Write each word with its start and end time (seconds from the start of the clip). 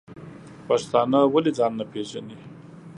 پښتانه 0.67 1.19
ولی 1.33 1.51
ځان 1.57 1.71
نه 1.79 1.85
پیژنی؟ 1.91 2.37